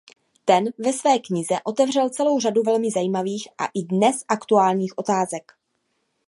Ten 0.45 0.69
ve 0.77 0.93
své 0.93 1.19
knize 1.19 1.55
otevřel 1.63 2.09
celou 2.09 2.39
řadu 2.39 2.63
velmi 2.63 2.91
zajímavých 2.91 3.47
a 3.61 3.65
i 3.73 3.83
dnes 3.83 4.23
aktuálních 4.27 4.97
otázek. 4.97 5.51